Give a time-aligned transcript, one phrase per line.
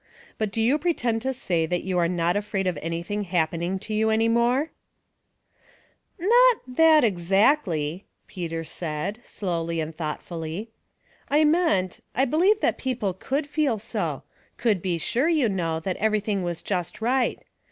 [0.39, 3.93] But do you pretend to say that you are not afraid of anything happening to
[3.93, 4.71] you any more?"
[6.19, 10.71] "'Not that exactly," Peter said, slowly and thoughtfully."
[11.29, 14.23] I meant, I believed that people could feel so;
[14.57, 17.45] could be sure, you know, that everything was just right.